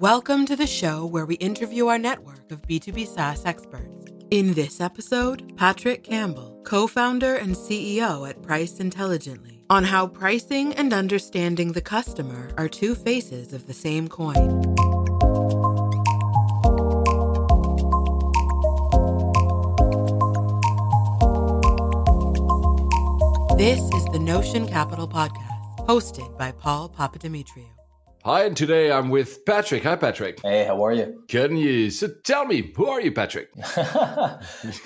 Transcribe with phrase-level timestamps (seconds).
[0.00, 4.04] Welcome to the show where we interview our network of B2B SaaS experts.
[4.30, 10.74] In this episode, Patrick Campbell, co founder and CEO at Price Intelligently, on how pricing
[10.74, 14.60] and understanding the customer are two faces of the same coin.
[23.56, 27.75] This is the Notion Capital Podcast, hosted by Paul Papadimitriou.
[28.26, 29.84] Hi, and today I'm with Patrick.
[29.84, 30.40] Hi, Patrick.
[30.42, 31.22] Hey, how are you?
[31.28, 33.52] Can you so tell me who are you, Patrick?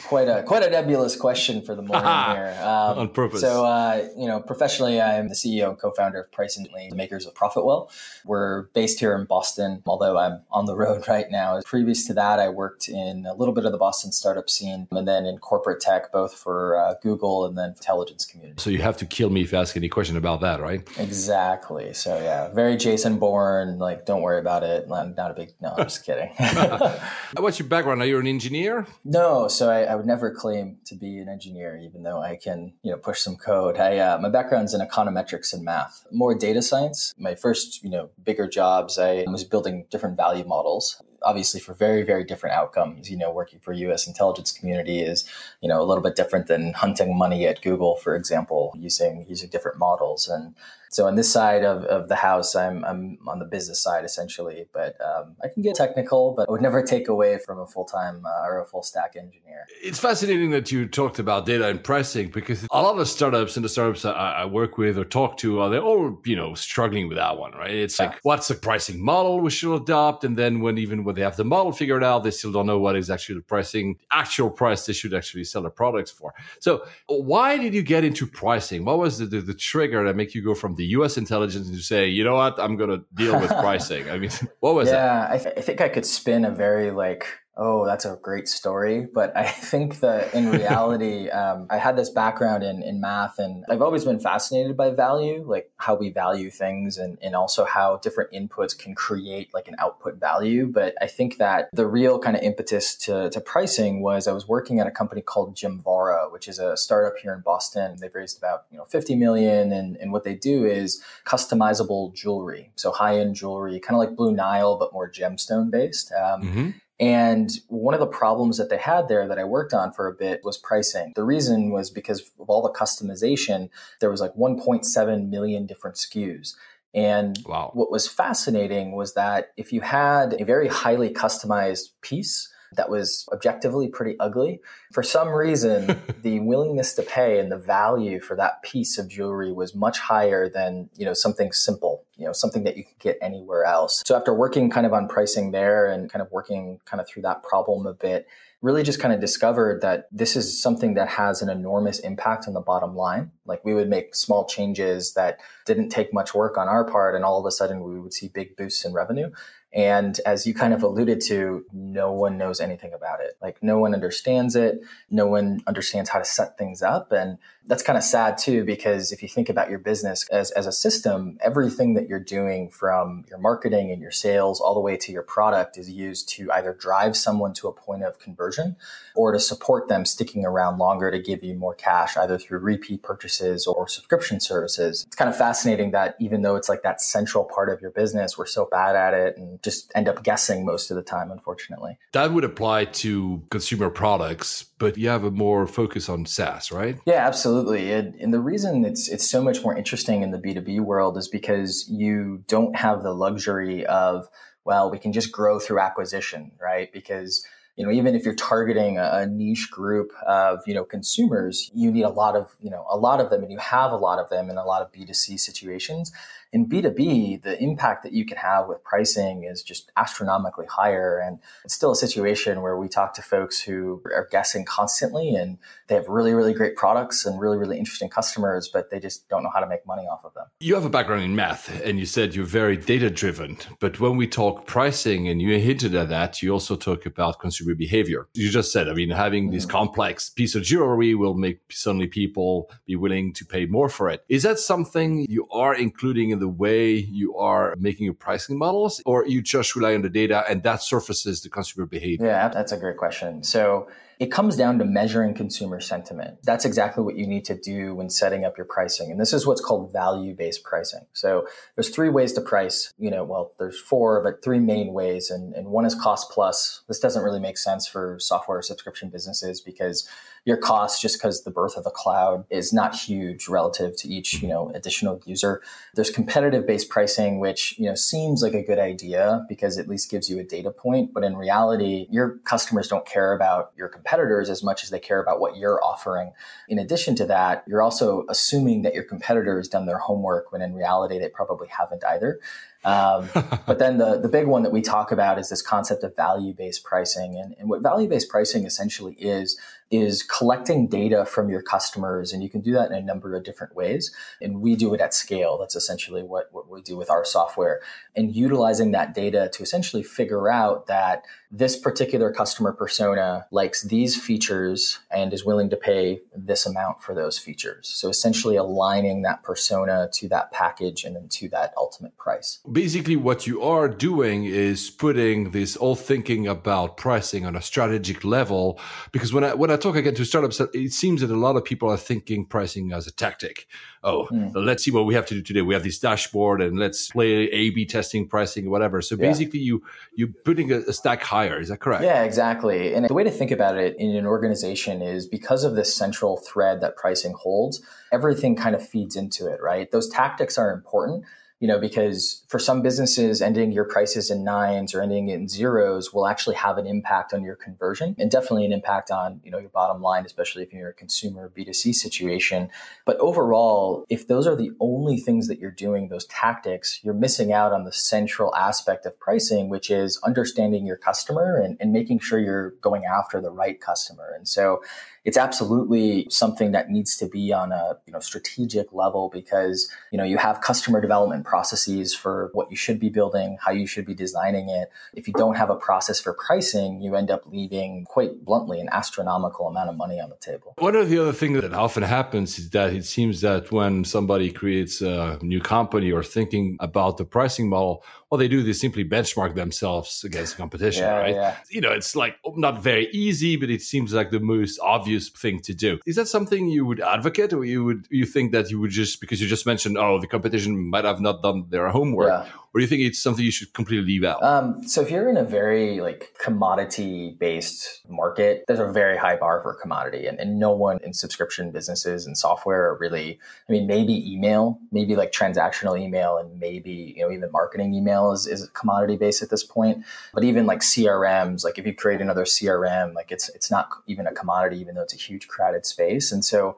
[0.08, 2.04] quite a quite a nebulous question for the morning
[2.36, 2.54] here.
[2.60, 3.40] Um, On purpose.
[3.40, 7.24] So, uh, you know, professionally, I'm the CEO and co-founder of Price and Intelligently, makers
[7.24, 7.90] of Profitwell.
[8.26, 11.62] We're based here in Boston, although I'm on the road right now.
[11.64, 15.08] Previous to that, I worked in a little bit of the Boston startup scene, and
[15.08, 18.60] then in corporate tech, both for uh, Google and then intelligence community.
[18.60, 20.86] So you have to kill me if you ask any question about that, right?
[20.98, 21.94] Exactly.
[21.94, 24.86] So yeah, very Jason Bourne like, don't worry about it.
[24.90, 26.30] I'm not a big, no, I'm just kidding.
[27.38, 28.02] What's your background?
[28.02, 28.86] Are you an engineer?
[29.04, 29.48] No.
[29.48, 32.90] So I, I, would never claim to be an engineer, even though I can, you
[32.90, 33.78] know, push some code.
[33.78, 37.14] I, uh, my background's in econometrics and math, more data science.
[37.18, 42.02] My first, you know, bigger jobs, I was building different value models obviously for very
[42.02, 45.28] very different outcomes you know working for us intelligence community is
[45.60, 49.48] you know a little bit different than hunting money at google for example using using
[49.48, 50.54] different models and
[50.92, 54.66] so on this side of, of the house, I'm, I'm on the business side essentially,
[54.74, 57.84] but um, I can get technical, but I would never take away from a full
[57.84, 59.66] time uh, or a full stack engineer.
[59.80, 63.64] It's fascinating that you talked about data and pricing because a lot of startups and
[63.64, 67.06] the startups I, I work with or talk to, are they all you know struggling
[67.06, 67.70] with that one, right?
[67.70, 71.22] It's like what's the pricing model we should adopt, and then when even when they
[71.22, 74.50] have the model figured out, they still don't know what is actually the pricing actual
[74.50, 76.34] price they should actually sell their products for.
[76.58, 78.84] So why did you get into pricing?
[78.84, 81.16] What was the, the, the trigger that make you go from the U.S.
[81.16, 84.08] intelligence to say, you know what, I'm going to deal with pricing?
[84.10, 84.30] I mean,
[84.60, 84.92] what was it?
[84.92, 87.26] yeah, I, th- I think I could spin a very like
[87.62, 89.06] Oh, that's a great story.
[89.12, 93.66] But I think that in reality, um, I had this background in, in math and
[93.68, 97.98] I've always been fascinated by value, like how we value things and, and also how
[97.98, 100.66] different inputs can create like an output value.
[100.66, 104.48] But I think that the real kind of impetus to, to pricing was I was
[104.48, 107.96] working at a company called Gemvara, which is a startup here in Boston.
[108.00, 109.70] They've raised about, you know, 50 million.
[109.70, 112.72] And, and what they do is customizable jewelry.
[112.76, 116.10] So high end jewelry, kind of like Blue Nile, but more gemstone based.
[116.12, 116.70] Um, mm-hmm.
[117.00, 120.12] And one of the problems that they had there that I worked on for a
[120.12, 121.14] bit was pricing.
[121.16, 126.54] The reason was because of all the customization, there was like 1.7 million different SKUs.
[126.92, 127.70] And wow.
[127.72, 133.28] what was fascinating was that if you had a very highly customized piece, that was
[133.32, 134.60] objectively pretty ugly.
[134.92, 139.52] For some reason, the willingness to pay and the value for that piece of jewelry
[139.52, 143.18] was much higher than, you know, something simple, you know, something that you could get
[143.20, 144.02] anywhere else.
[144.06, 147.22] So after working kind of on pricing there and kind of working kind of through
[147.22, 148.26] that problem a bit,
[148.62, 152.52] really just kind of discovered that this is something that has an enormous impact on
[152.52, 153.30] the bottom line.
[153.46, 157.24] Like we would make small changes that didn't take much work on our part, and
[157.24, 159.30] all of a sudden we would see big boosts in revenue.
[159.72, 163.36] And as you kind of alluded to, no one knows anything about it.
[163.40, 164.80] Like no one understands it.
[165.10, 167.12] No one understands how to set things up.
[167.12, 167.38] And
[167.70, 170.72] that's kind of sad too, because if you think about your business as, as a
[170.72, 175.12] system, everything that you're doing from your marketing and your sales all the way to
[175.12, 178.74] your product is used to either drive someone to a point of conversion
[179.14, 183.04] or to support them sticking around longer to give you more cash, either through repeat
[183.04, 185.04] purchases or subscription services.
[185.06, 188.36] It's kind of fascinating that even though it's like that central part of your business,
[188.36, 191.98] we're so bad at it and just end up guessing most of the time, unfortunately.
[192.14, 196.98] That would apply to consumer products, but you have a more focus on SaaS, right?
[197.06, 197.59] Yeah, absolutely.
[197.68, 201.28] And, and the reason it's it's so much more interesting in the B2B world is
[201.28, 204.28] because you don't have the luxury of,
[204.64, 206.92] well, we can just grow through acquisition, right?
[206.92, 207.44] Because
[207.76, 211.90] you know even if you're targeting a, a, niche group of you know consumers you
[211.90, 214.18] need a lot of you know a lot of them and you have a lot
[214.18, 216.12] of them in a lot of b2c situations
[216.52, 221.18] in B2B, the impact that you can have with pricing is just astronomically higher.
[221.18, 225.58] And it's still a situation where we talk to folks who are guessing constantly and
[225.86, 229.44] they have really, really great products and really, really interesting customers, but they just don't
[229.44, 230.46] know how to make money off of them.
[230.58, 233.56] You have a background in math and you said you're very data driven.
[233.78, 237.74] But when we talk pricing and you hinted at that, you also talk about consumer
[237.74, 238.26] behavior.
[238.34, 239.54] You just said, I mean, having mm-hmm.
[239.54, 244.10] this complex piece of jewelry will make suddenly people be willing to pay more for
[244.10, 244.24] it.
[244.28, 249.00] Is that something you are including in the way you are making your pricing models,
[249.06, 252.26] or you just rely on the data and that surfaces the consumer behavior?
[252.26, 253.44] Yeah, that's a great question.
[253.44, 253.88] So
[254.18, 256.38] it comes down to measuring consumer sentiment.
[256.42, 259.10] That's exactly what you need to do when setting up your pricing.
[259.10, 261.06] And this is what's called value-based pricing.
[261.14, 265.30] So there's three ways to price, you know, well, there's four, but three main ways.
[265.30, 266.82] And, and one is cost plus.
[266.86, 270.06] This doesn't really make sense for software subscription businesses because
[270.44, 274.42] your cost just because the birth of the cloud is not huge relative to each
[274.42, 275.62] you know additional user.
[275.94, 280.10] There's competitive based pricing which you know seems like a good idea because at least
[280.10, 281.12] gives you a data point.
[281.12, 285.20] But in reality your customers don't care about your competitors as much as they care
[285.20, 286.32] about what you're offering.
[286.68, 290.62] In addition to that you're also assuming that your competitor has done their homework when
[290.62, 292.40] in reality they probably haven't either
[292.84, 293.28] um,
[293.66, 296.54] but then the, the big one that we talk about is this concept of value
[296.54, 297.36] based pricing.
[297.36, 299.58] And, and what value based pricing essentially is,
[299.90, 302.32] is collecting data from your customers.
[302.32, 304.14] And you can do that in a number of different ways.
[304.40, 305.58] And we do it at scale.
[305.58, 307.80] That's essentially what, what we do with our software.
[308.14, 314.20] And utilizing that data to essentially figure out that this particular customer persona likes these
[314.20, 317.88] features and is willing to pay this amount for those features.
[317.88, 322.60] So essentially aligning that persona to that package and then to that ultimate price.
[322.70, 328.24] Basically, what you are doing is putting this all thinking about pricing on a strategic
[328.24, 328.78] level.
[329.10, 331.64] Because when I when I talk again to startups, it seems that a lot of
[331.64, 333.66] people are thinking pricing as a tactic.
[334.02, 334.50] Oh, mm.
[334.54, 335.62] let's see what we have to do today.
[335.62, 339.02] We have this dashboard and let's play A/B testing, pricing, whatever.
[339.02, 339.26] So yeah.
[339.28, 339.82] basically, you
[340.14, 342.02] you're putting a, a stack high Is that correct?
[342.02, 342.94] Yeah, exactly.
[342.94, 346.36] And the way to think about it in an organization is because of this central
[346.36, 347.82] thread that pricing holds,
[348.12, 349.90] everything kind of feeds into it, right?
[349.90, 351.24] Those tactics are important
[351.60, 356.12] you know, because for some businesses, ending your prices in nines or ending in zeros
[356.12, 359.58] will actually have an impact on your conversion and definitely an impact on, you know,
[359.58, 362.70] your bottom line, especially if you're a consumer B2C situation.
[363.04, 367.52] But overall, if those are the only things that you're doing, those tactics, you're missing
[367.52, 372.20] out on the central aspect of pricing, which is understanding your customer and, and making
[372.20, 374.32] sure you're going after the right customer.
[374.34, 374.80] And so
[375.24, 380.18] it's absolutely something that needs to be on a you know strategic level because you
[380.18, 384.06] know you have customer development processes for what you should be building, how you should
[384.06, 384.86] be designing it.
[385.12, 388.88] If you don't have a process for pricing, you end up leaving quite bluntly an
[389.00, 390.74] astronomical amount of money on the table.
[390.78, 394.48] One of the other things that often happens is that it seems that when somebody
[394.52, 399.04] creates a new company or thinking about the pricing model, what they do is simply
[399.04, 401.34] benchmark themselves against competition, yeah, right?
[401.34, 401.56] Yeah.
[401.68, 405.58] You know, it's like not very easy, but it seems like the most obvious thing
[405.62, 405.98] to do.
[406.06, 409.20] Is that something you would advocate, or you would you think that you would just
[409.20, 412.52] because you just mentioned, oh, the competition might have not done their homework, yeah.
[412.72, 414.40] or do you think it's something you should completely leave out?
[414.44, 419.34] Um, so if you're in a very like commodity based market, there's a very high
[419.34, 423.40] bar for commodity, and, and no one in subscription businesses and software are really.
[423.68, 428.19] I mean, maybe email, maybe like transactional email, and maybe you know even marketing email
[428.32, 430.04] is, is commodity based at this point.
[430.34, 434.26] But even like CRMs, like if you create another CRM, like it's it's not even
[434.26, 436.30] a commodity, even though it's a huge crowded space.
[436.32, 436.76] And so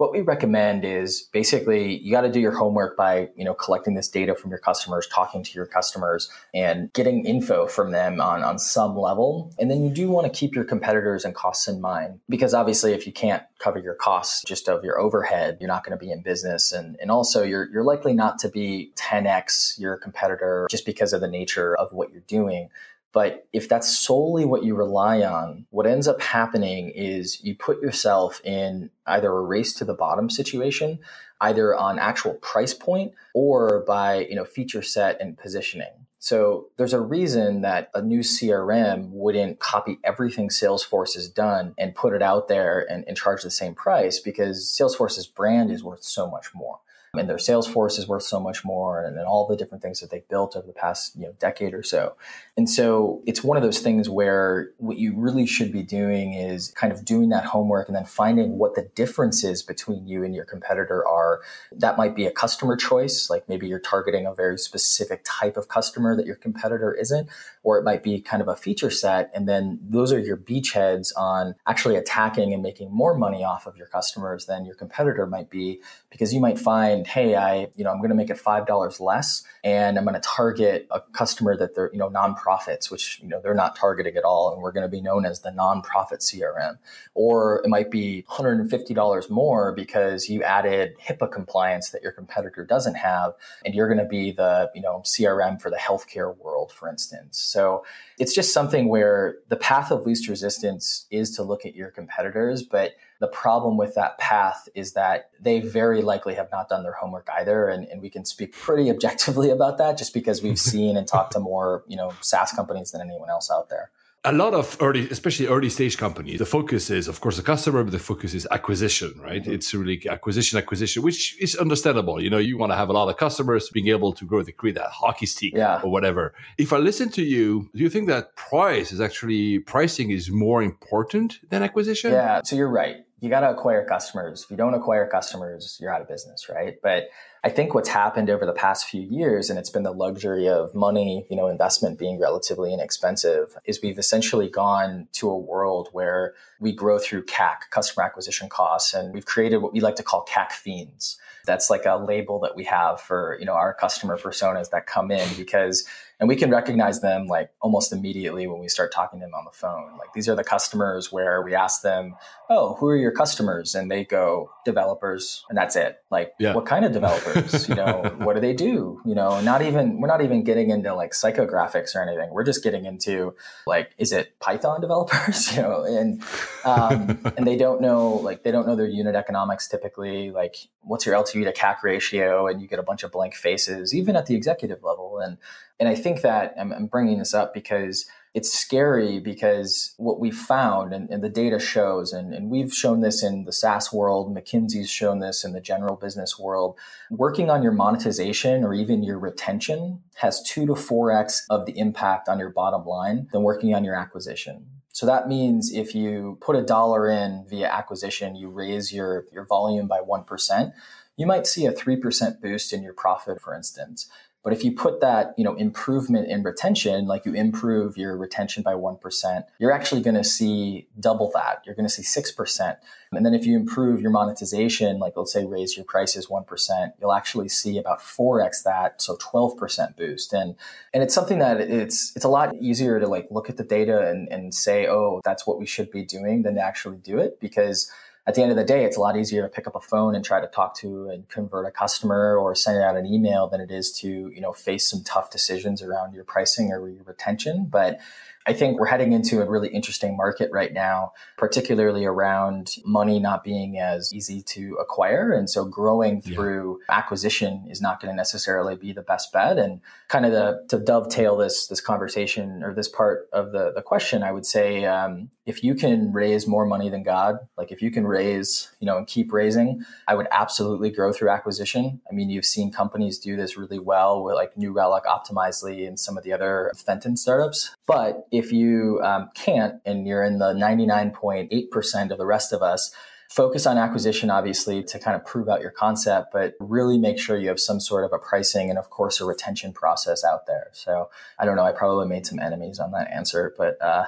[0.00, 3.92] what we recommend is basically you got to do your homework by you know collecting
[3.92, 8.42] this data from your customers talking to your customers and getting info from them on,
[8.42, 9.52] on some level.
[9.58, 12.94] And then you do want to keep your competitors and costs in mind because obviously
[12.94, 16.10] if you can't cover your costs just of your overhead you're not going to be
[16.10, 16.72] in business.
[16.72, 21.20] And, and also you're, you're likely not to be 10x your competitor just because of
[21.20, 22.70] the nature of what you're doing
[23.12, 27.82] but if that's solely what you rely on, what ends up happening is you put
[27.82, 31.00] yourself in either a race to the bottom situation,
[31.40, 36.06] either on actual price point or by, you know, feature set and positioning.
[36.20, 41.94] So there's a reason that a new CRM wouldn't copy everything Salesforce has done and
[41.94, 46.04] put it out there and, and charge the same price because Salesforce's brand is worth
[46.04, 46.80] so much more
[47.14, 50.00] and their sales force is worth so much more and, and all the different things
[50.00, 52.14] that they've built over the past you know decade or so.
[52.56, 56.72] And so it's one of those things where what you really should be doing is
[56.76, 60.44] kind of doing that homework and then finding what the differences between you and your
[60.44, 61.40] competitor are.
[61.72, 65.66] That might be a customer choice like maybe you're targeting a very specific type of
[65.66, 67.28] customer that your competitor isn't
[67.64, 71.10] or it might be kind of a feature set and then those are your beachheads
[71.16, 75.50] on actually attacking and making more money off of your customers than your competitor might
[75.50, 79.00] be because you might find hey i you know i'm going to make it $5
[79.00, 83.28] less and i'm going to target a customer that they're you know nonprofits which you
[83.28, 86.20] know they're not targeting at all and we're going to be known as the nonprofit
[86.20, 86.78] crm
[87.14, 92.94] or it might be $150 more because you added hipaa compliance that your competitor doesn't
[92.94, 93.32] have
[93.64, 97.40] and you're going to be the you know crm for the healthcare world for instance.
[97.40, 97.84] So
[98.18, 102.62] it's just something where the path of least resistance is to look at your competitors
[102.62, 106.94] but the problem with that path is that they very likely have not done their
[106.94, 107.68] homework either.
[107.68, 111.32] And, and we can speak pretty objectively about that just because we've seen and talked
[111.32, 113.90] to more, you know, SaaS companies than anyone else out there.
[114.24, 117.82] a lot of early, especially early stage companies, the focus is, of course, the customer,
[117.84, 119.42] but the focus is acquisition, right?
[119.42, 119.52] Mm-hmm.
[119.52, 122.22] It's really acquisition, acquisition, which is understandable.
[122.22, 124.52] You know, you want to have a lot of customers being able to grow, to
[124.52, 125.80] create that hockey stick yeah.
[125.82, 126.34] or whatever.
[126.58, 130.62] If I listen to you, do you think that price is actually pricing is more
[130.62, 132.12] important than acquisition?
[132.12, 132.42] Yeah.
[132.44, 132.96] So you're right.
[133.20, 134.44] You got to acquire customers.
[134.44, 136.78] If you don't acquire customers, you're out of business, right?
[136.82, 137.10] But
[137.44, 140.74] I think what's happened over the past few years, and it's been the luxury of
[140.74, 146.34] money, you know, investment being relatively inexpensive, is we've essentially gone to a world where
[146.60, 150.24] we grow through CAC, customer acquisition costs, and we've created what we like to call
[150.24, 151.18] CAC fiends.
[151.46, 155.10] That's like a label that we have for, you know, our customer personas that come
[155.10, 155.86] in because
[156.20, 159.46] and we can recognize them like almost immediately when we start talking to them on
[159.46, 159.96] the phone.
[159.98, 162.14] Like these are the customers where we ask them
[162.50, 163.74] oh who are your customers?
[163.74, 166.02] And they go developers and that's it.
[166.10, 166.54] Like yeah.
[166.54, 167.68] what kind of developers?
[167.68, 169.00] You know what do they do?
[169.06, 172.30] You know not even we're not even getting into like psychographics or anything.
[172.30, 173.34] We're just getting into
[173.66, 175.50] like is it python developers?
[175.60, 176.22] You know and
[176.64, 180.30] um, and they don't know like they don't know their unit economics typically.
[180.30, 183.94] Like what's your ltv to cac ratio and you get a bunch of blank faces
[183.94, 185.38] even at the executive level and
[185.80, 190.30] and I think that I'm, I'm bringing this up because it's scary because what we
[190.30, 194.32] found and, and the data shows, and, and, we've shown this in the SaaS world,
[194.32, 196.78] McKinsey's shown this in the general business world,
[197.10, 202.28] working on your monetization or even your retention has two to 4x of the impact
[202.28, 204.66] on your bottom line than working on your acquisition.
[204.92, 209.46] So that means if you put a dollar in via acquisition, you raise your, your
[209.46, 210.72] volume by 1%,
[211.16, 214.08] you might see a 3% boost in your profit, for instance.
[214.42, 218.62] But if you put that, you know, improvement in retention, like you improve your retention
[218.62, 221.62] by 1%, you're actually going to see double that.
[221.66, 222.76] You're going to see 6%.
[223.12, 227.12] And then if you improve your monetization, like let's say raise your prices 1%, you'll
[227.12, 230.32] actually see about 4x that, so 12% boost.
[230.32, 230.54] And
[230.94, 234.08] and it's something that it's it's a lot easier to like look at the data
[234.08, 237.40] and, and say, oh, that's what we should be doing than to actually do it
[237.40, 237.90] because
[238.30, 240.14] at the end of the day, it's a lot easier to pick up a phone
[240.14, 243.60] and try to talk to and convert a customer or send out an email than
[243.60, 247.66] it is to, you know, face some tough decisions around your pricing or your retention.
[247.68, 247.98] But
[248.46, 253.44] I think we're heading into a really interesting market right now, particularly around money not
[253.44, 255.30] being as easy to acquire.
[255.32, 256.96] And so growing through yeah.
[256.96, 259.58] acquisition is not going to necessarily be the best bet.
[259.58, 263.82] And kind of the, to dovetail this, this conversation or this part of the, the
[263.82, 267.82] question, I would say, um, if you can raise more money than God, like if
[267.82, 272.00] you can raise, you know, and keep raising, I would absolutely grow through acquisition.
[272.10, 275.98] I mean, you've seen companies do this really well with like New Relic, Optimizely, and
[275.98, 277.74] some of the other Fenton startups.
[277.86, 282.94] But if you um, can't and you're in the 99.8% of the rest of us,
[283.30, 287.38] focus on acquisition, obviously, to kind of prove out your concept, but really make sure
[287.38, 290.68] you have some sort of a pricing and, of course, a retention process out there.
[290.72, 291.64] So I don't know.
[291.64, 294.06] I probably made some enemies on that answer, but uh,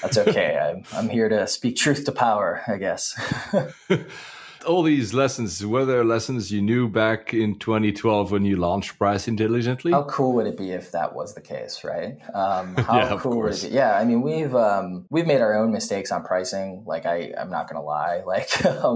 [0.00, 0.58] that's okay.
[0.62, 3.14] I'm, I'm here to speak truth to power, I guess.
[4.64, 9.28] all these lessons were there lessons you knew back in 2012 when you launched price
[9.28, 9.92] intelligently?
[9.92, 12.18] How cool would it be if that was the case right?
[12.34, 13.68] Um, how yeah, cool would it be?
[13.68, 16.84] Yeah i mean we've um, we've made our own mistakes on pricing.
[16.86, 18.22] Like i i'm not gonna lie.
[18.32, 18.48] Like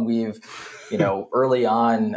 [0.05, 0.39] we've
[0.91, 2.13] you know early on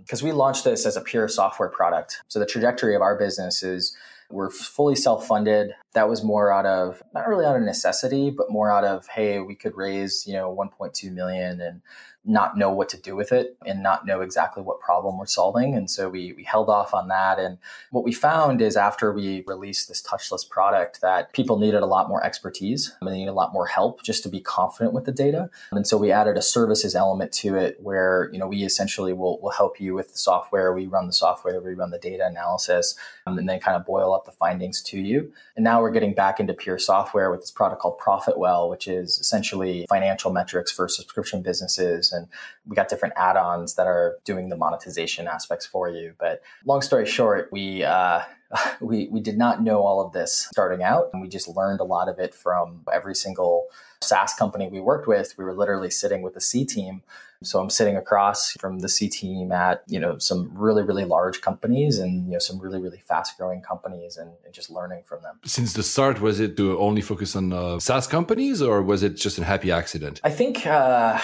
[0.00, 2.22] because um, we launched this as a pure software product.
[2.28, 3.96] So the trajectory of our business is
[4.30, 5.72] we're fully self-funded.
[5.92, 9.38] That was more out of not really out of necessity but more out of hey
[9.38, 11.80] we could raise you know 1.2 million and
[12.26, 15.74] not know what to do with it and not know exactly what problem we're solving.
[15.74, 17.38] And so we, we held off on that.
[17.38, 17.58] And
[17.90, 22.08] what we found is after we released this touchless product that people needed a lot
[22.08, 25.12] more expertise and they needed a lot more help just to be confident with the
[25.12, 25.50] data.
[25.72, 29.38] And so we added a services element to it where, you know, we essentially will,
[29.40, 30.72] will help you with the software.
[30.72, 34.14] We run the software, we run the data analysis, um, and then kind of boil
[34.14, 35.30] up the findings to you.
[35.56, 39.18] And now we're getting back into pure software with this product called Profitwell, which is
[39.18, 42.28] essentially financial metrics for subscription businesses and
[42.66, 46.14] we got different add-ons that are doing the monetization aspects for you.
[46.18, 48.22] But long story short, we uh,
[48.80, 51.84] we we did not know all of this starting out, and we just learned a
[51.84, 53.66] lot of it from every single
[54.00, 55.34] SaaS company we worked with.
[55.36, 57.02] We were literally sitting with the C team.
[57.42, 61.40] So I'm sitting across from the C team at, you know, some really, really large
[61.40, 65.22] companies and, you know, some really, really fast growing companies and, and just learning from
[65.22, 65.38] them.
[65.44, 69.16] Since the start, was it to only focus on uh, SaaS companies or was it
[69.16, 70.20] just a happy accident?
[70.24, 71.20] I think, uh,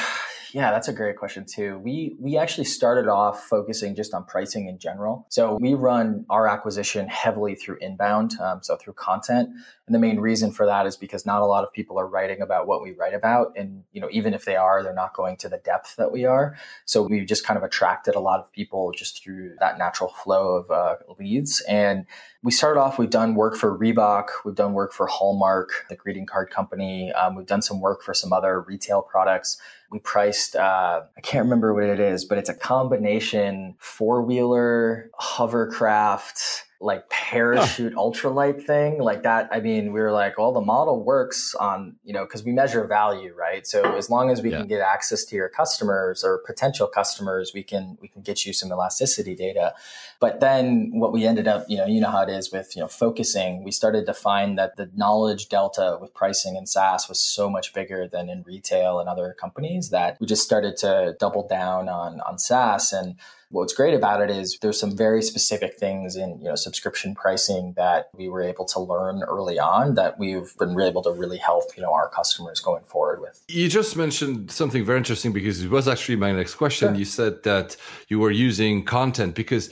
[0.52, 1.78] Yeah, that's a great question too.
[1.78, 5.26] We we actually started off focusing just on pricing in general.
[5.28, 9.50] So we run our acquisition heavily through inbound, um, so through content.
[9.86, 12.40] And the main reason for that is because not a lot of people are writing
[12.40, 15.36] about what we write about, and you know even if they are, they're not going
[15.38, 16.56] to the depth that we are.
[16.84, 20.56] So we just kind of attracted a lot of people just through that natural flow
[20.56, 22.06] of uh, leads and
[22.42, 26.24] we started off, we've done work for Reebok, we've done work for Hallmark, the greeting
[26.24, 27.12] card company.
[27.12, 29.60] Um, we've done some work for some other retail products.
[29.90, 35.10] We priced, uh, I can't remember what it is, but it's a combination four wheeler,
[35.14, 38.00] hovercraft, like parachute huh.
[38.00, 42.12] ultralight thing like that i mean we were like well the model works on you
[42.12, 44.58] know because we measure value right so as long as we yeah.
[44.58, 48.52] can get access to your customers or potential customers we can we can get you
[48.54, 49.74] some elasticity data
[50.20, 52.80] but then what we ended up you know you know how it is with you
[52.80, 57.20] know focusing we started to find that the knowledge delta with pricing and saas was
[57.20, 61.46] so much bigger than in retail and other companies that we just started to double
[61.46, 63.16] down on on saas and
[63.50, 67.74] What's great about it is there's some very specific things in you know subscription pricing
[67.76, 71.38] that we were able to learn early on that we've been really able to really
[71.38, 73.42] help you know our customers going forward with.
[73.48, 76.90] You just mentioned something very interesting because it was actually my next question.
[76.90, 76.98] Sure.
[76.98, 77.76] You said that
[78.08, 79.70] you were using content because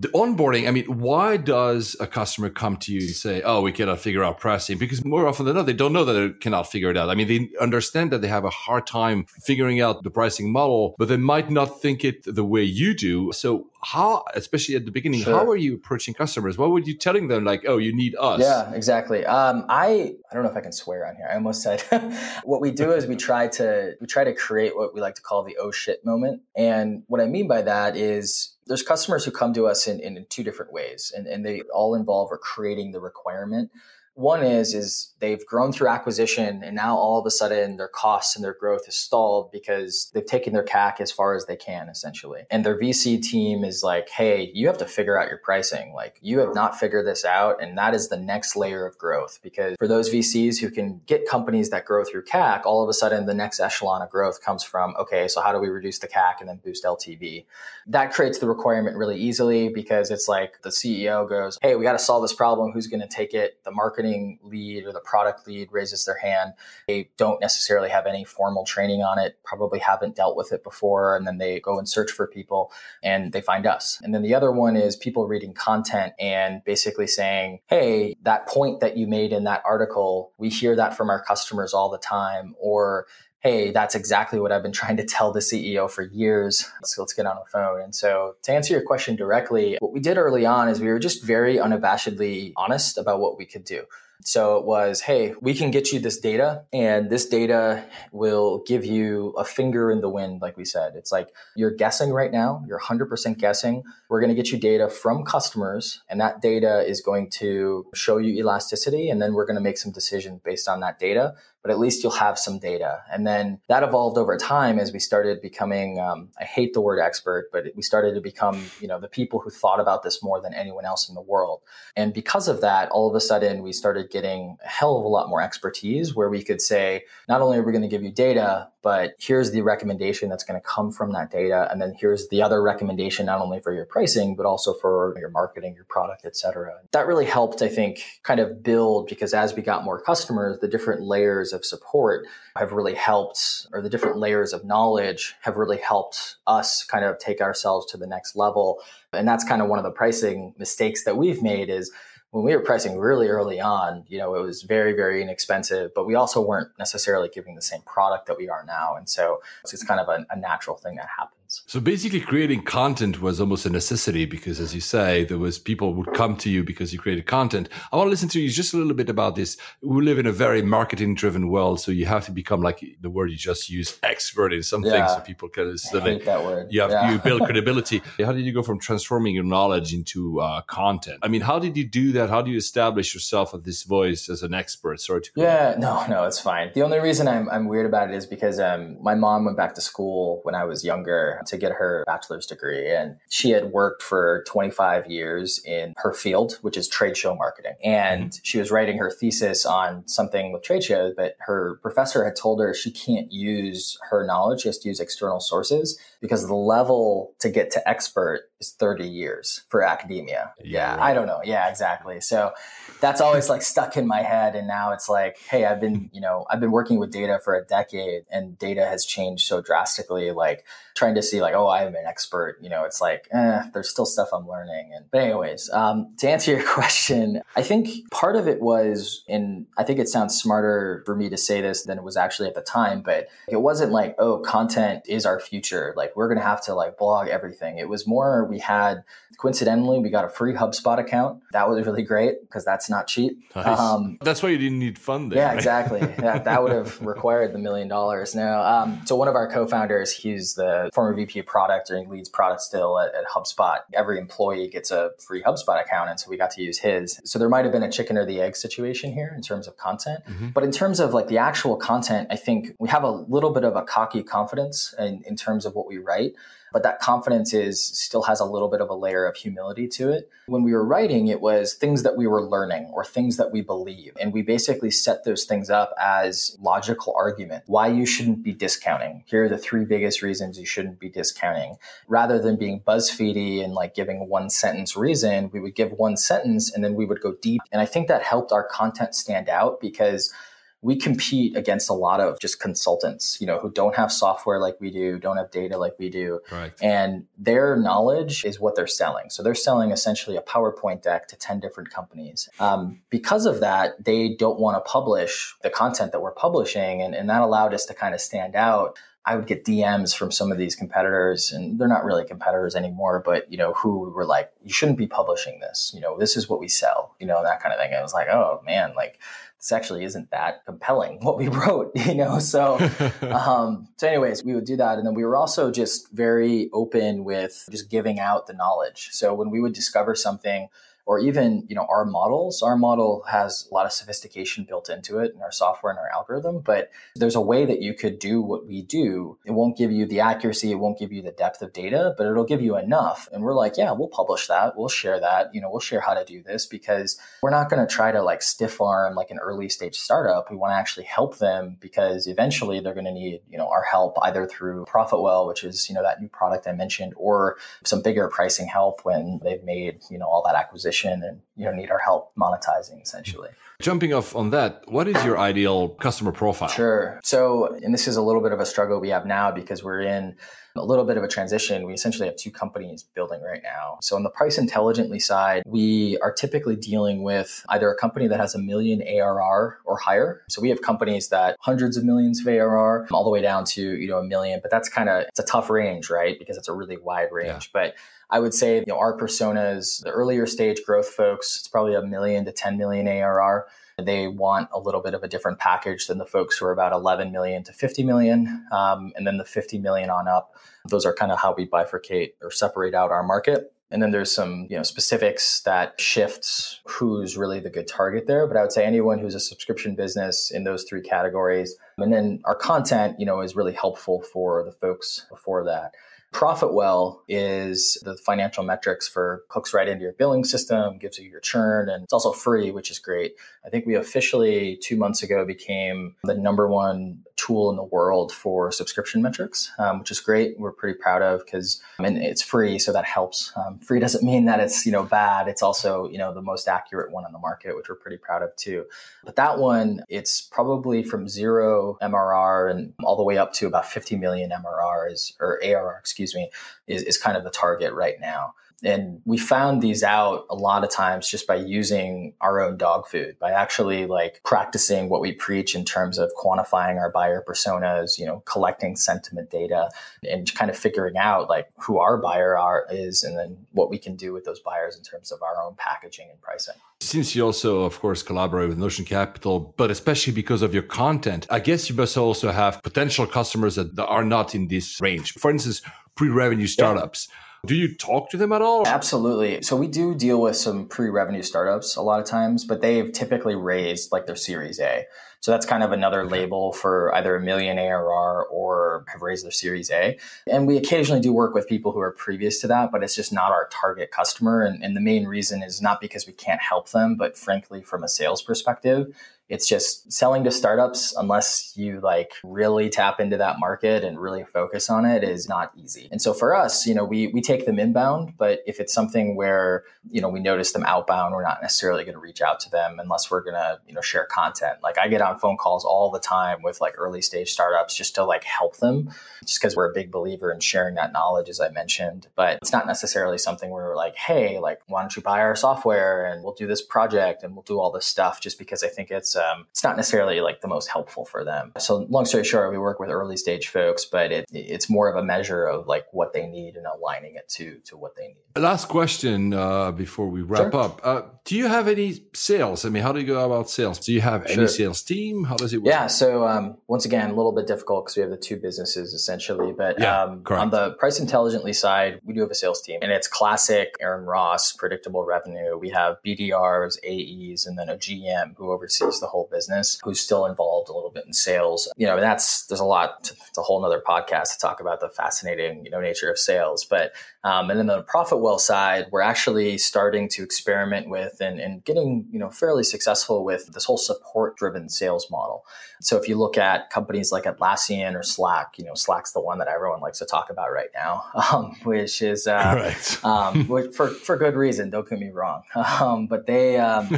[0.00, 3.72] the onboarding, I mean, why does a customer come to you and say, oh, we
[3.72, 4.78] cannot figure out pricing?
[4.78, 7.10] Because more often than not, they don't know that they cannot figure it out.
[7.10, 10.94] I mean, they understand that they have a hard time figuring out the pricing model,
[10.98, 13.32] but they might not think it the way you do.
[13.32, 15.34] So how, especially at the beginning, sure.
[15.34, 16.56] how are you approaching customers?
[16.56, 18.40] What were you telling them like, oh, you need us?
[18.40, 19.26] Yeah, exactly.
[19.26, 21.28] Um, I, I don't know if I can swear on here.
[21.28, 21.82] I almost said
[22.44, 25.22] what we do is we try to, we try to create what we like to
[25.22, 26.42] call the oh shit moment.
[26.56, 30.26] And what I mean by that is there's customers who come to us in, in,
[30.28, 33.70] two different ways and, and they all involve or creating the requirement
[34.18, 38.34] one is is they've grown through acquisition and now all of a sudden their costs
[38.34, 41.88] and their growth is stalled because they've taken their CAC as far as they can
[41.88, 42.42] essentially.
[42.50, 45.92] And their VC team is like, "Hey, you have to figure out your pricing.
[45.94, 49.38] Like you have not figured this out and that is the next layer of growth
[49.40, 52.94] because for those VCs who can get companies that grow through CAC, all of a
[52.94, 56.08] sudden the next echelon of growth comes from, okay, so how do we reduce the
[56.08, 57.46] CAC and then boost LTV?
[57.86, 61.92] That creates the requirement really easily because it's like the CEO goes, "Hey, we got
[61.92, 62.72] to solve this problem.
[62.72, 66.18] Who's going to take it?" The marketing marketing lead or the product lead raises their
[66.18, 66.52] hand.
[66.86, 71.16] They don't necessarily have any formal training on it, probably haven't dealt with it before.
[71.16, 72.72] And then they go and search for people
[73.02, 74.00] and they find us.
[74.02, 78.80] And then the other one is people reading content and basically saying, Hey, that point
[78.80, 82.54] that you made in that article, we hear that from our customers all the time.
[82.58, 83.06] Or
[83.40, 86.68] hey, that's exactly what I've been trying to tell the CEO for years.
[86.82, 87.80] So let's get on the phone.
[87.80, 90.98] And so to answer your question directly, what we did early on is we were
[90.98, 93.84] just very unabashedly honest about what we could do.
[94.24, 98.84] So it was, hey, we can get you this data, and this data will give
[98.84, 100.94] you a finger in the wind, like we said.
[100.96, 103.84] It's like you're guessing right now, you're 100% guessing.
[104.08, 108.18] We're going to get you data from customers, and that data is going to show
[108.18, 111.70] you elasticity, and then we're going to make some decisions based on that data but
[111.70, 113.00] at least you'll have some data.
[113.12, 117.00] And then that evolved over time as we started becoming, um, I hate the word
[117.00, 120.40] expert, but we started to become, you know, the people who thought about this more
[120.40, 121.60] than anyone else in the world.
[121.96, 125.08] And because of that, all of a sudden we started getting a hell of a
[125.08, 128.12] lot more expertise where we could say, not only are we going to give you
[128.12, 131.68] data, but here's the recommendation that's going to come from that data.
[131.70, 135.30] And then here's the other recommendation, not only for your pricing, but also for your
[135.30, 136.74] marketing, your product, et cetera.
[136.92, 140.68] That really helped, I think, kind of build because as we got more customers, the
[140.68, 145.78] different layers of support have really helped, or the different layers of knowledge have really
[145.78, 148.80] helped us kind of take ourselves to the next level.
[149.12, 151.92] And that's kind of one of the pricing mistakes that we've made is
[152.30, 156.06] when we were pricing really early on, you know, it was very, very inexpensive, but
[156.06, 158.96] we also weren't necessarily giving the same product that we are now.
[158.96, 163.22] And so it's kind of a, a natural thing that happens So basically, creating content
[163.22, 166.62] was almost a necessity because, as you say, there was people would come to you
[166.62, 167.70] because you created content.
[167.90, 169.56] I want to listen to you just a little bit about this.
[169.80, 173.30] We live in a very marketing-driven world, so you have to become like the word
[173.30, 175.06] you just used, expert in something, yeah.
[175.06, 175.74] so people can.
[175.90, 176.66] Hate that word.
[176.70, 177.12] You have yeah.
[177.12, 178.02] you build credibility.
[178.18, 181.20] how did you go from transforming your knowledge into uh, content?
[181.22, 182.28] I mean, how did you do that?
[182.28, 185.00] How do you establish yourself as this voice as an expert?
[185.00, 185.30] Sorry to.
[185.34, 186.72] Yeah, no, no, it's fine.
[186.74, 189.74] The only reason I'm I'm weird about it is because um, my mom went back
[189.76, 192.90] to school when I was younger to get her bachelor's degree.
[192.90, 197.74] And she had worked for 25 years in her field, which is trade show marketing.
[197.84, 198.40] And mm-hmm.
[198.42, 202.60] she was writing her thesis on something with trade shows, but her professor had told
[202.60, 207.34] her she can't use her knowledge, she has to use external sources because the level
[207.38, 210.52] to get to expert is 30 years for academia.
[210.60, 211.40] Yeah, yeah I don't know.
[211.44, 212.20] Yeah, exactly.
[212.20, 212.52] So
[213.00, 214.56] that's always like stuck in my head.
[214.56, 217.54] And now it's like, hey, I've been, you know, I've been working with data for
[217.54, 220.32] a decade and data has changed so drastically.
[220.32, 223.88] Like trying to see like, oh, I'm an expert, you know, it's like, eh, there's
[223.88, 224.92] still stuff I'm learning.
[224.94, 229.66] And but anyways, um, to answer your question, I think part of it was, and
[229.76, 232.54] I think it sounds smarter for me to say this than it was actually at
[232.54, 235.94] the time, but it wasn't like, oh, content is our future.
[235.96, 237.78] Like we're gonna have to like blog everything.
[237.78, 239.04] It was more we had
[239.38, 241.42] coincidentally we got a free HubSpot account.
[241.52, 243.40] That was really great because that's not cheap.
[243.54, 243.78] Nice.
[243.78, 245.38] Um, that's why you didn't need funding.
[245.38, 245.56] Yeah, right?
[245.56, 246.00] exactly.
[246.22, 248.34] yeah, that would have required the million dollars.
[248.34, 252.06] Now, um, so one of our co-founders, he's the former VP of product or he
[252.06, 253.78] leads product still at, at HubSpot.
[253.92, 257.20] Every employee gets a free HubSpot account, and so we got to use his.
[257.24, 259.76] So there might have been a chicken or the egg situation here in terms of
[259.76, 260.48] content, mm-hmm.
[260.48, 263.64] but in terms of like the actual content, I think we have a little bit
[263.64, 266.34] of a cocky confidence in, in terms of what we write
[266.72, 270.10] but that confidence is still has a little bit of a layer of humility to
[270.10, 270.30] it.
[270.46, 273.60] When we were writing, it was things that we were learning or things that we
[273.60, 274.16] believe.
[274.20, 279.24] And we basically set those things up as logical argument why you shouldn't be discounting.
[279.26, 281.76] Here are the three biggest reasons you shouldn't be discounting.
[282.06, 286.72] Rather than being BuzzFeedy and like giving one sentence reason, we would give one sentence
[286.72, 287.60] and then we would go deep.
[287.72, 290.32] And I think that helped our content stand out because
[290.80, 294.76] we compete against a lot of just consultants, you know, who don't have software like
[294.80, 296.40] we do, don't have data like we do.
[296.52, 296.72] Right.
[296.80, 299.30] And their knowledge is what they're selling.
[299.30, 302.48] So they're selling essentially a PowerPoint deck to 10 different companies.
[302.60, 307.02] Um, because of that, they don't want to publish the content that we're publishing.
[307.02, 308.98] And, and that allowed us to kind of stand out.
[309.26, 313.22] I would get DMs from some of these competitors, and they're not really competitors anymore,
[313.22, 315.92] but you know, who were like, "You shouldn't be publishing this.
[315.94, 317.14] You know, this is what we sell.
[317.20, 319.18] You know, that kind of thing." I was like, "Oh man, like
[319.58, 322.38] this actually isn't that compelling what we wrote, you know?
[322.38, 322.76] So,
[323.22, 324.98] um, so anyways, we would do that.
[324.98, 329.10] And then we were also just very open with just giving out the knowledge.
[329.12, 330.68] So when we would discover something,
[331.08, 335.18] or even you know our models our model has a lot of sophistication built into
[335.18, 338.42] it in our software and our algorithm but there's a way that you could do
[338.42, 339.38] what we do.
[339.46, 342.26] It won't give you the accuracy it won't give you the depth of data but
[342.26, 343.28] it'll give you enough.
[343.32, 346.12] And we're like yeah we'll publish that we'll share that you know we'll share how
[346.12, 349.38] to do this because we're not going to try to like stiff arm like an
[349.38, 350.50] early stage startup.
[350.50, 353.82] We want to actually help them because eventually they're going to need you know our
[353.82, 358.02] help either through profitwell which is you know that new product i mentioned or some
[358.02, 361.90] bigger pricing help when they've made you know all that acquisition and you know need
[361.90, 363.50] our help monetizing essentially.
[363.80, 366.68] Jumping off on that, what is your ideal customer profile?
[366.68, 367.20] Sure.
[367.22, 370.00] So, and this is a little bit of a struggle we have now because we're
[370.00, 370.36] in
[370.74, 371.86] a little bit of a transition.
[371.86, 373.98] We essentially have two companies building right now.
[374.02, 378.40] So on the price intelligently side, we are typically dealing with either a company that
[378.40, 380.42] has a million ARR or higher.
[380.48, 383.96] So we have companies that hundreds of millions of ARR all the way down to,
[383.96, 386.38] you know, a million, but that's kind of it's a tough range, right?
[386.38, 387.70] Because it's a really wide range.
[387.72, 387.72] Yeah.
[387.72, 387.94] But
[388.30, 392.02] I would say, you know, our personas, the earlier stage growth folks, it's probably a
[392.02, 393.66] million to 10 million ARR.
[393.98, 396.92] They want a little bit of a different package than the folks who are about
[396.92, 398.66] 11 million to 50 million.
[398.70, 400.54] Um, and then the 50 million on up,
[400.88, 403.72] those are kind of how we bifurcate or separate out our market.
[403.90, 408.46] And then there's some, you know, specifics that shifts who's really the good target there.
[408.46, 411.74] But I would say anyone who's a subscription business in those three categories.
[411.96, 415.94] And then our content, you know, is really helpful for the folks before that.
[416.32, 421.40] Profitwell is the financial metrics for hooks right into your billing system, gives you your
[421.40, 423.34] churn, and it's also free, which is great.
[423.64, 428.30] I think we officially two months ago became the number one tool in the world
[428.30, 430.58] for subscription metrics, um, which is great.
[430.58, 433.52] We're pretty proud of because I mean it's free, so that helps.
[433.56, 435.48] Um, free doesn't mean that it's you know bad.
[435.48, 438.42] It's also you know the most accurate one on the market, which we're pretty proud
[438.42, 438.84] of too.
[439.24, 443.86] But that one, it's probably from zero MRR and all the way up to about
[443.86, 446.50] 50 million MRR is or ARR, excuse me,
[446.86, 448.54] is, is kind of the target right now.
[448.84, 453.08] And we found these out a lot of times just by using our own dog
[453.08, 458.18] food, by actually like practicing what we preach in terms of quantifying our buyer personas,
[458.18, 459.90] you know, collecting sentiment data
[460.28, 463.98] and kind of figuring out like who our buyer are is and then what we
[463.98, 466.76] can do with those buyers in terms of our own packaging and pricing.
[467.00, 471.48] Since you also, of course, collaborate with Notion Capital, but especially because of your content,
[471.50, 475.32] I guess you must also have potential customers that are not in this range.
[475.32, 475.82] For instance,
[476.14, 477.28] pre-revenue startups.
[477.28, 477.34] Yeah.
[477.66, 478.86] Do you talk to them at all?
[478.86, 479.62] Absolutely.
[479.62, 483.56] So we do deal with some pre-revenue startups a lot of times, but they've typically
[483.56, 485.06] raised like their Series A.
[485.40, 489.52] So that's kind of another label for either a million ARR or have raised their
[489.52, 490.18] Series A.
[490.46, 493.32] And we occasionally do work with people who are previous to that, but it's just
[493.32, 494.62] not our target customer.
[494.62, 498.02] And, and the main reason is not because we can't help them, but frankly, from
[498.02, 499.14] a sales perspective,
[499.48, 504.44] it's just selling to startups unless you like really tap into that market and really
[504.44, 506.08] focus on it is not easy.
[506.10, 509.36] And so for us you know we we take them inbound but if it's something
[509.36, 512.70] where you know we notice them outbound we're not necessarily going to reach out to
[512.70, 514.78] them unless we're going to you know share content.
[514.82, 518.14] Like i get on phone calls all the time with like early stage startups just
[518.16, 519.10] to like help them
[519.44, 522.28] just because we're a big believer in sharing that knowledge as i mentioned.
[522.34, 525.56] But it's not necessarily something where we're like hey like why don't you buy our
[525.56, 528.88] software and we'll do this project and we'll do all this stuff just because i
[528.88, 531.72] think it's um, it's not necessarily like the most helpful for them.
[531.78, 535.16] So long story short, we work with early stage folks, but it, it's more of
[535.16, 538.36] a measure of like what they need and aligning it to to what they need.
[538.56, 540.80] Last question uh, before we wrap sure.
[540.80, 542.84] up: uh, Do you have any sales?
[542.84, 543.98] I mean, how do you go about sales?
[543.98, 544.62] Do you have sure.
[544.62, 545.44] any sales team?
[545.44, 545.92] How does it work?
[545.92, 546.08] Yeah.
[546.08, 549.72] So um, once again, a little bit difficult because we have the two businesses essentially,
[549.72, 553.12] but yeah, um, on the price intelligently side, we do have a sales team, and
[553.12, 555.78] it's classic Aaron Ross, predictable revenue.
[555.78, 560.46] We have BDRs, AEs, and then a GM who oversees the whole business who's still
[560.46, 561.90] involved a little bit in sales.
[561.96, 563.32] You know, that's there's a lot.
[563.48, 566.84] It's a whole other podcast to talk about the fascinating you know nature of sales.
[566.84, 567.12] But
[567.48, 572.26] um, and then the Profitwell side, we're actually starting to experiment with and, and getting
[572.30, 575.64] you know fairly successful with this whole support driven sales model.
[576.00, 579.58] So if you look at companies like Atlassian or Slack, you know Slack's the one
[579.58, 583.24] that everyone likes to talk about right now, um, which is uh, right.
[583.24, 584.90] um, for for good reason.
[584.90, 587.08] Don't get me wrong, um, but they um,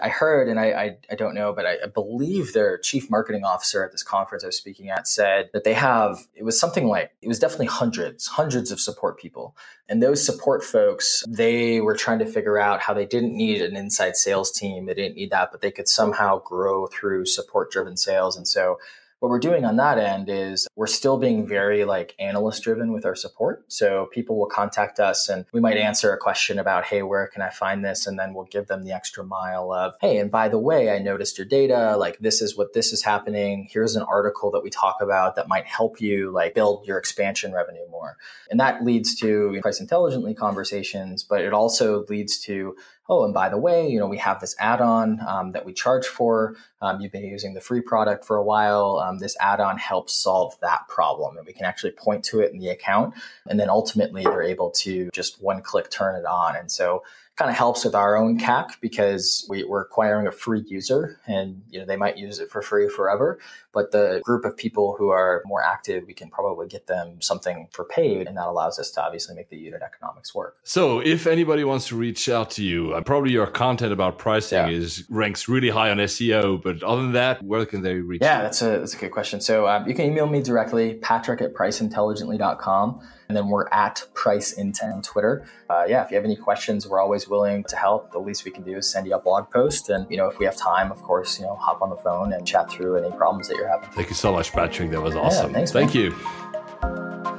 [0.00, 3.44] I heard and I, I, I don't know, but I, I, believe their chief marketing
[3.44, 6.86] officer at this conference I was speaking at said that they have it was something
[6.86, 9.56] like it was definitely hundreds hundreds of support people
[9.88, 13.76] and those support folks, they were trying to figure out how they didn't need an
[13.76, 14.86] inside sales team.
[14.86, 18.36] They didn't need that, but they could somehow grow through support driven sales.
[18.36, 18.78] And so
[19.22, 23.06] what we're doing on that end is we're still being very like analyst driven with
[23.06, 23.64] our support.
[23.68, 27.40] So people will contact us and we might answer a question about, hey, where can
[27.40, 28.04] I find this?
[28.04, 30.98] And then we'll give them the extra mile of, hey, and by the way, I
[30.98, 31.96] noticed your data.
[31.96, 33.68] Like this is what this is happening.
[33.70, 37.52] Here's an article that we talk about that might help you like build your expansion
[37.52, 38.16] revenue more.
[38.50, 42.74] And that leads to price intelligently conversations, but it also leads to
[43.08, 46.06] oh, and by the way, you know, we have this add-on um, that we charge
[46.06, 46.56] for.
[46.80, 48.98] Um, you've been using the free product for a while.
[49.04, 52.58] Um, this add-on helps solve that problem, and we can actually point to it in
[52.58, 53.14] the account,
[53.48, 56.56] and then ultimately they're able to just one click turn it on.
[56.56, 60.32] And so it kind of helps with our own CAC because we, are acquiring a
[60.32, 63.38] free user and you know they might use it for free forever.
[63.72, 67.68] But the group of people who are more active, we can probably get them something
[67.70, 70.58] for paid, and that allows us to obviously make the unit economics work.
[70.62, 74.68] So if anybody wants to reach out to you, probably your content about pricing yeah.
[74.68, 76.62] is ranks really high on SEO.
[76.62, 78.22] But other than that, where can they reach?
[78.22, 78.42] Yeah, you?
[78.42, 79.40] that's a that's a good question.
[79.40, 83.00] So um, you can email me directly, Patrick at priceintelligently.com.
[83.28, 85.46] And then we're at Price Intent on Twitter.
[85.70, 88.12] Uh, yeah, if you have any questions, we're always willing to help.
[88.12, 89.88] The least we can do is send you a blog post.
[89.88, 92.34] And, you know, if we have time, of course, you know, hop on the phone
[92.34, 93.88] and chat through any problems that you're having.
[93.92, 94.90] Thank you so much, Patrick.
[94.90, 95.50] That was awesome.
[95.50, 96.04] Yeah, thanks, Thank man.
[96.04, 97.31] you.